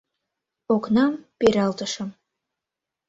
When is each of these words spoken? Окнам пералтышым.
Окнам 0.73 1.13
пералтышым. 1.39 2.09